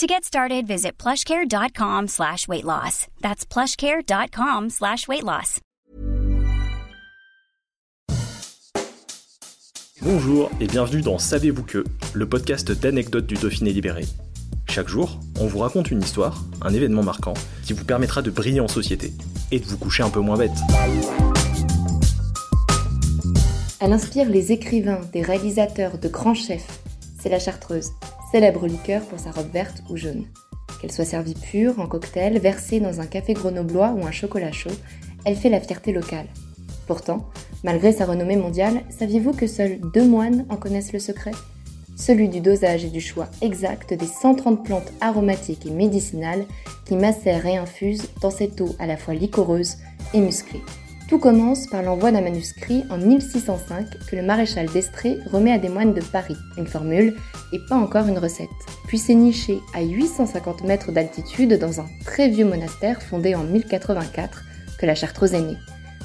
[0.00, 3.06] To get started, visit plushcare.com slash weight loss.
[3.20, 5.60] That's plushcare.com slash weight loss.
[10.00, 14.06] Bonjour et bienvenue dans Savez-vous que, le podcast d'anecdotes du Dauphiné libéré.
[14.70, 17.34] Chaque jour, on vous raconte une histoire, un événement marquant,
[17.66, 19.12] qui vous permettra de briller en société
[19.50, 20.56] et de vous coucher un peu moins bête.
[23.80, 26.80] Elle inspire les écrivains, des réalisateurs, de grands chefs.
[27.20, 27.90] C'est la chartreuse,
[28.30, 30.26] célèbre liqueur pour sa robe verte ou jaune.
[30.80, 34.70] Qu'elle soit servie pure, en cocktail, versée dans un café grenoblois ou un chocolat chaud,
[35.24, 36.26] elle fait la fierté locale.
[36.86, 37.28] Pourtant,
[37.64, 41.32] malgré sa renommée mondiale, saviez-vous que seuls deux moines en connaissent le secret?
[41.96, 46.46] Celui du dosage et du choix exact des 130 plantes aromatiques et médicinales
[46.86, 49.76] qui macèrent et infusent dans cette eau à la fois liquoreuse
[50.14, 50.62] et musclée.
[51.10, 55.68] Tout commence par l'envoi d'un manuscrit en 1605 que le maréchal d'Estrée remet à des
[55.68, 57.16] moines de Paris, une formule
[57.52, 58.48] et pas encore une recette.
[58.86, 64.44] Puis c'est niché à 850 mètres d'altitude dans un très vieux monastère fondé en 1084
[64.78, 65.56] que la Chartreuse est née,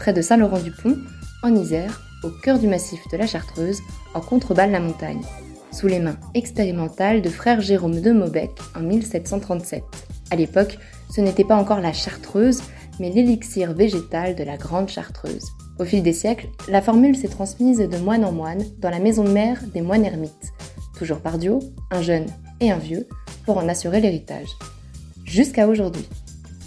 [0.00, 0.96] près de Saint-Laurent-du-Pont,
[1.44, 3.78] en Isère, au cœur du massif de la Chartreuse,
[4.14, 5.22] en contrebas la montagne,
[5.70, 9.84] sous les mains expérimentales de frère Jérôme de Maubec en 1737.
[10.32, 10.76] À l'époque,
[11.14, 12.62] ce n'était pas encore la Chartreuse,
[13.00, 15.46] mais l'élixir végétal de la grande chartreuse.
[15.78, 19.24] Au fil des siècles, la formule s'est transmise de moine en moine dans la maison
[19.24, 20.52] mère des moines ermites,
[20.98, 21.60] toujours par duo,
[21.90, 22.26] un jeune
[22.60, 23.06] et un vieux,
[23.44, 24.48] pour en assurer l'héritage.
[25.24, 26.08] Jusqu'à aujourd'hui.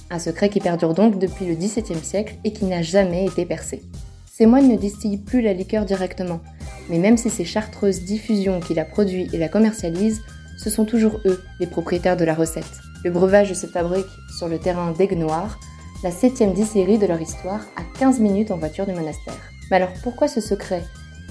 [0.09, 3.81] Un secret qui perdure donc depuis le XVIIe siècle et qui n'a jamais été percé.
[4.25, 6.41] Ces moines ne distillent plus la liqueur directement,
[6.89, 10.21] mais même si c'est Chartreuse Diffusion qui la produit et la commercialise,
[10.57, 12.81] ce sont toujours eux les propriétaires de la recette.
[13.03, 14.05] Le breuvage se fabrique
[14.37, 15.59] sur le terrain d'Aigues Noires,
[16.03, 19.37] la septième distillerie de leur histoire, à 15 minutes en voiture du monastère.
[19.69, 20.83] Mais alors pourquoi ce secret?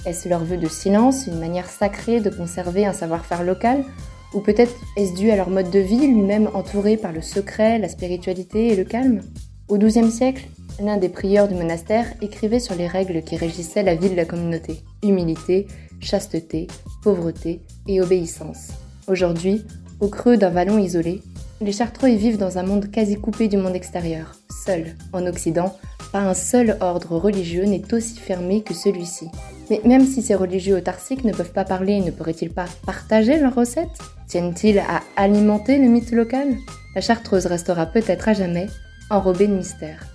[0.05, 3.83] Est-ce leur vœu de silence, une manière sacrée de conserver un savoir-faire local?
[4.33, 7.89] Ou peut-être est-ce dû à leur mode de vie, lui-même entouré par le secret, la
[7.89, 9.21] spiritualité et le calme?
[9.67, 10.47] Au XIIe siècle,
[10.81, 14.25] l'un des prieurs du monastère écrivait sur les règles qui régissaient la vie de la
[14.25, 14.81] communauté.
[15.03, 15.67] Humilité,
[15.99, 16.67] chasteté,
[17.03, 18.69] pauvreté et obéissance.
[19.07, 19.65] Aujourd'hui,
[19.99, 21.21] au creux d'un vallon isolé,
[21.61, 24.35] les Chartreux y vivent dans un monde quasi coupé du monde extérieur.
[24.65, 25.77] Seul, en Occident,
[26.11, 29.27] pas un seul ordre religieux n'est aussi fermé que celui-ci.
[29.69, 33.55] Mais même si ces religieux autarciques ne peuvent pas parler, ne pourraient-ils pas partager leurs
[33.55, 33.99] recettes?
[34.27, 36.55] Tiennent-ils à alimenter le mythe local?
[36.95, 38.67] La Chartreuse restera peut-être à jamais
[39.09, 40.07] enrobée de mystère.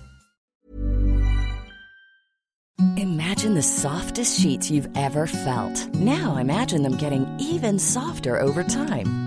[2.97, 5.89] Imagine the softest sheets you've ever felt.
[5.95, 9.26] Now imagine them getting even softer over time.